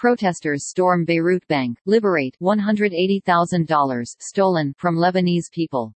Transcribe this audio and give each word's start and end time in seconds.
Protesters 0.00 0.66
storm 0.66 1.04
Beirut 1.04 1.46
Bank, 1.46 1.76
liberate 1.84 2.34
$180,000 2.40 4.16
stolen 4.18 4.72
from 4.78 4.96
Lebanese 4.96 5.50
people. 5.52 5.92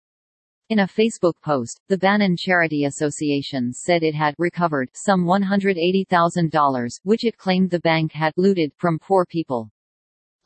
In 0.70 0.80
a 0.80 0.88
Facebook 0.88 1.36
post, 1.44 1.80
the 1.88 2.00
Banan 2.00 2.36
Charity 2.36 2.86
Association 2.86 3.72
said 3.72 4.02
it 4.02 4.16
had 4.16 4.34
recovered 4.40 4.90
some 4.96 5.26
$180,000, 5.26 7.00
which 7.04 7.24
it 7.24 7.38
claimed 7.38 7.70
the 7.70 7.80
bank 7.82 8.12
had 8.12 8.34
looted 8.38 8.72
from 8.76 8.98
poor 8.98 9.24
people. 9.24 9.70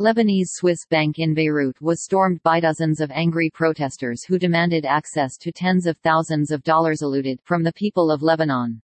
Lebanese 0.01 0.49
Swiss 0.49 0.85
bank 0.89 1.19
in 1.19 1.33
Beirut 1.33 1.81
was 1.81 2.03
stormed 2.03 2.43
by 2.43 2.59
dozens 2.59 2.99
of 2.99 3.09
angry 3.11 3.49
protesters 3.49 4.25
who 4.25 4.37
demanded 4.37 4.83
access 4.85 5.37
to 5.37 5.53
tens 5.53 5.85
of 5.85 5.97
thousands 5.99 6.51
of 6.51 6.61
dollars 6.63 7.01
eluded 7.01 7.39
from 7.45 7.63
the 7.63 7.71
people 7.71 8.11
of 8.11 8.21
Lebanon. 8.21 8.81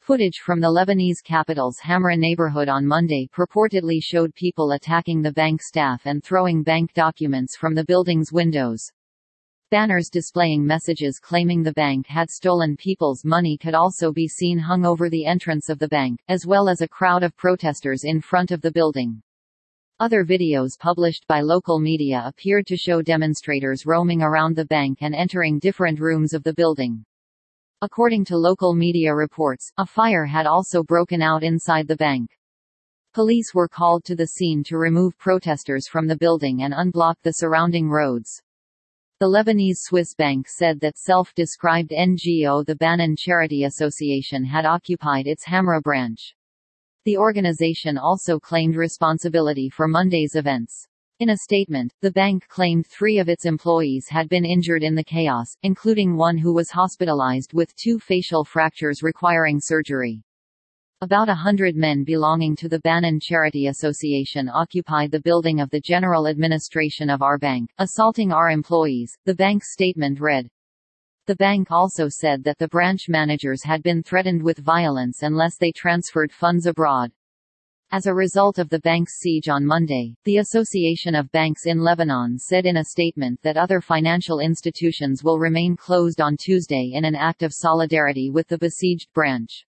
Footage 0.00 0.38
from 0.38 0.62
the 0.62 0.66
Lebanese 0.66 1.22
capital's 1.22 1.78
Hamra 1.78 2.18
neighborhood 2.18 2.70
on 2.70 2.86
Monday 2.86 3.28
purportedly 3.36 4.02
showed 4.02 4.34
people 4.34 4.72
attacking 4.72 5.20
the 5.20 5.30
bank 5.30 5.60
staff 5.60 6.06
and 6.06 6.24
throwing 6.24 6.62
bank 6.62 6.94
documents 6.94 7.54
from 7.54 7.74
the 7.74 7.84
building's 7.84 8.32
windows. 8.32 8.90
Banners 9.70 10.08
displaying 10.08 10.66
messages 10.66 11.18
claiming 11.18 11.62
the 11.62 11.74
bank 11.74 12.06
had 12.06 12.30
stolen 12.30 12.78
people's 12.78 13.26
money 13.26 13.58
could 13.58 13.74
also 13.74 14.10
be 14.10 14.26
seen 14.26 14.58
hung 14.58 14.86
over 14.86 15.10
the 15.10 15.26
entrance 15.26 15.68
of 15.68 15.78
the 15.78 15.88
bank, 15.88 16.18
as 16.28 16.46
well 16.46 16.70
as 16.70 16.80
a 16.80 16.88
crowd 16.88 17.22
of 17.22 17.36
protesters 17.36 18.04
in 18.04 18.22
front 18.22 18.52
of 18.52 18.62
the 18.62 18.72
building. 18.72 19.22
Other 20.00 20.24
videos 20.24 20.78
published 20.78 21.26
by 21.28 21.42
local 21.42 21.78
media 21.78 22.22
appeared 22.24 22.66
to 22.68 22.76
show 22.78 23.02
demonstrators 23.02 23.84
roaming 23.84 24.22
around 24.22 24.56
the 24.56 24.64
bank 24.64 25.02
and 25.02 25.14
entering 25.14 25.58
different 25.58 26.00
rooms 26.00 26.32
of 26.32 26.42
the 26.42 26.54
building. 26.54 27.04
According 27.82 28.26
to 28.26 28.36
local 28.36 28.74
media 28.74 29.14
reports, 29.14 29.72
a 29.78 29.86
fire 29.86 30.26
had 30.26 30.44
also 30.44 30.82
broken 30.82 31.22
out 31.22 31.42
inside 31.42 31.88
the 31.88 31.96
bank. 31.96 32.30
Police 33.14 33.54
were 33.54 33.68
called 33.68 34.04
to 34.04 34.14
the 34.14 34.26
scene 34.26 34.62
to 34.64 34.76
remove 34.76 35.16
protesters 35.16 35.88
from 35.88 36.06
the 36.06 36.18
building 36.18 36.62
and 36.62 36.74
unblock 36.74 37.14
the 37.22 37.32
surrounding 37.32 37.88
roads. 37.88 38.42
The 39.18 39.28
Lebanese 39.28 39.78
Swiss 39.78 40.14
bank 40.14 40.46
said 40.46 40.78
that 40.80 40.98
self-described 40.98 41.88
NGO 41.90 42.66
the 42.66 42.76
Banan 42.76 43.16
Charity 43.16 43.64
Association 43.64 44.44
had 44.44 44.66
occupied 44.66 45.26
its 45.26 45.46
Hamra 45.46 45.80
branch. 45.80 46.34
The 47.06 47.16
organization 47.16 47.96
also 47.96 48.38
claimed 48.38 48.76
responsibility 48.76 49.70
for 49.70 49.88
Monday's 49.88 50.34
events. 50.34 50.86
In 51.20 51.28
a 51.28 51.36
statement, 51.36 51.92
the 52.00 52.10
bank 52.10 52.48
claimed 52.48 52.86
three 52.86 53.18
of 53.18 53.28
its 53.28 53.44
employees 53.44 54.08
had 54.08 54.30
been 54.30 54.46
injured 54.46 54.82
in 54.82 54.94
the 54.94 55.04
chaos, 55.04 55.54
including 55.62 56.16
one 56.16 56.38
who 56.38 56.54
was 56.54 56.70
hospitalized 56.70 57.52
with 57.52 57.76
two 57.76 57.98
facial 57.98 58.42
fractures 58.42 59.02
requiring 59.02 59.60
surgery. 59.60 60.22
About 61.02 61.28
a 61.28 61.34
hundred 61.34 61.76
men 61.76 62.04
belonging 62.04 62.56
to 62.56 62.70
the 62.70 62.80
Banan 62.80 63.20
Charity 63.20 63.66
Association 63.66 64.48
occupied 64.48 65.10
the 65.10 65.20
building 65.20 65.60
of 65.60 65.68
the 65.68 65.82
general 65.82 66.26
administration 66.26 67.10
of 67.10 67.20
our 67.20 67.36
bank, 67.36 67.68
assaulting 67.76 68.32
our 68.32 68.48
employees, 68.48 69.14
the 69.26 69.34
bank's 69.34 69.74
statement 69.74 70.20
read. 70.20 70.48
The 71.26 71.36
bank 71.36 71.70
also 71.70 72.08
said 72.08 72.42
that 72.44 72.56
the 72.56 72.68
branch 72.68 73.10
managers 73.10 73.62
had 73.62 73.82
been 73.82 74.02
threatened 74.02 74.42
with 74.42 74.56
violence 74.56 75.22
unless 75.22 75.58
they 75.58 75.70
transferred 75.70 76.32
funds 76.32 76.64
abroad. 76.64 77.12
As 77.92 78.06
a 78.06 78.14
result 78.14 78.60
of 78.60 78.68
the 78.68 78.78
bank's 78.78 79.14
siege 79.14 79.48
on 79.48 79.66
Monday, 79.66 80.14
the 80.22 80.36
Association 80.36 81.16
of 81.16 81.32
Banks 81.32 81.66
in 81.66 81.80
Lebanon 81.80 82.38
said 82.38 82.64
in 82.64 82.76
a 82.76 82.84
statement 82.84 83.42
that 83.42 83.56
other 83.56 83.80
financial 83.80 84.38
institutions 84.38 85.24
will 85.24 85.40
remain 85.40 85.76
closed 85.76 86.20
on 86.20 86.36
Tuesday 86.36 86.92
in 86.94 87.04
an 87.04 87.16
act 87.16 87.42
of 87.42 87.52
solidarity 87.52 88.30
with 88.30 88.46
the 88.46 88.58
besieged 88.58 89.12
branch. 89.12 89.66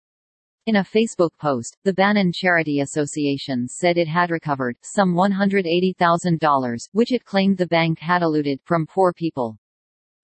In 0.66 0.78
a 0.78 0.80
Facebook 0.80 1.32
post, 1.42 1.76
the 1.84 1.94
Banan 1.94 2.32
Charity 2.34 2.80
Association 2.80 3.68
said 3.68 3.98
it 3.98 4.08
had 4.08 4.32
recovered 4.32 4.78
some 4.82 5.14
$180,000, 5.14 6.90
which 6.94 7.12
it 7.12 7.26
claimed 7.26 7.58
the 7.58 7.68
bank 7.68 8.00
had 8.00 8.22
eluded 8.22 8.62
from 8.64 8.88
poor 8.88 9.12
people. 9.12 9.58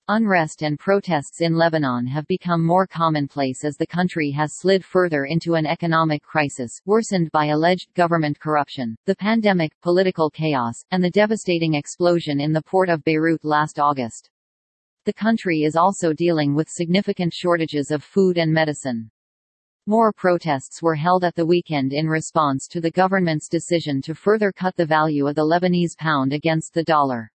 Unrest 0.07 0.63
and 0.63 0.79
protests 0.79 1.41
in 1.41 1.55
Lebanon 1.55 2.07
have 2.07 2.25
become 2.25 2.65
more 2.65 2.87
commonplace 2.87 3.63
as 3.63 3.77
the 3.77 3.85
country 3.85 4.31
has 4.31 4.57
slid 4.57 4.83
further 4.83 5.25
into 5.25 5.53
an 5.53 5.67
economic 5.67 6.23
crisis, 6.23 6.81
worsened 6.85 7.31
by 7.31 7.45
alleged 7.45 7.93
government 7.93 8.39
corruption, 8.39 8.95
the 9.05 9.15
pandemic, 9.15 9.71
political 9.81 10.29
chaos, 10.29 10.83
and 10.89 11.03
the 11.03 11.11
devastating 11.11 11.75
explosion 11.75 12.41
in 12.41 12.51
the 12.51 12.63
port 12.63 12.89
of 12.89 13.03
Beirut 13.03 13.45
last 13.45 13.79
August. 13.79 14.31
The 15.05 15.13
country 15.13 15.63
is 15.63 15.75
also 15.75 16.13
dealing 16.13 16.55
with 16.55 16.67
significant 16.67 17.33
shortages 17.33 17.91
of 17.91 18.03
food 18.03 18.37
and 18.37 18.51
medicine. 18.51 19.11
More 19.87 20.11
protests 20.11 20.81
were 20.81 20.95
held 20.95 21.23
at 21.23 21.35
the 21.35 21.45
weekend 21.45 21.93
in 21.93 22.07
response 22.07 22.67
to 22.69 22.81
the 22.81 22.91
government's 22.91 23.47
decision 23.47 24.01
to 24.01 24.15
further 24.15 24.51
cut 24.51 24.75
the 24.75 24.85
value 24.85 25.27
of 25.27 25.35
the 25.35 25.45
Lebanese 25.45 25.95
pound 25.97 26.33
against 26.33 26.73
the 26.73 26.83
dollar. 26.83 27.31